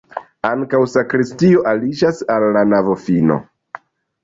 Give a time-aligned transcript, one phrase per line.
[0.51, 3.41] Ankaŭ sakristio aliĝas al la navofino.